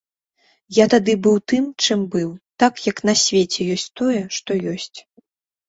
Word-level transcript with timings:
Я 0.77 0.85
тады 0.93 1.13
быў 1.27 1.37
тым, 1.53 1.67
чым 1.83 1.99
быў, 2.17 2.33
так, 2.65 2.73
як 2.89 2.97
на 3.11 3.17
свеце 3.27 3.61
ёсць 3.79 3.89
тое, 4.05 4.19
што 4.41 4.51
ёсць. 4.77 4.93